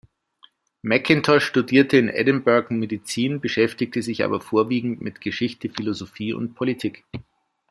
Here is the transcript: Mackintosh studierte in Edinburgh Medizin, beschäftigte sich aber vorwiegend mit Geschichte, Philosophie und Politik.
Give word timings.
Mackintosh 0.81 1.45
studierte 1.45 1.97
in 1.97 2.09
Edinburgh 2.09 2.73
Medizin, 2.73 3.39
beschäftigte 3.39 4.01
sich 4.01 4.23
aber 4.23 4.41
vorwiegend 4.41 4.99
mit 4.99 5.21
Geschichte, 5.21 5.69
Philosophie 5.69 6.33
und 6.33 6.55
Politik. 6.55 7.05